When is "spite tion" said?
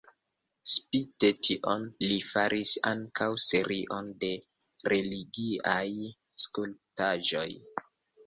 0.75-1.83